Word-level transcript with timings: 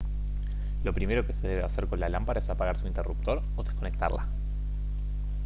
lo 0.83 0.93
primero 0.93 1.27
que 1.27 1.33
se 1.35 1.47
debe 1.47 1.61
hacer 1.61 1.85
con 1.85 1.99
la 1.99 2.09
lámpara 2.09 2.39
es 2.39 2.49
apagar 2.49 2.75
su 2.75 2.87
interruptor 2.87 3.43
o 3.55 3.61
desconectarla 3.63 4.25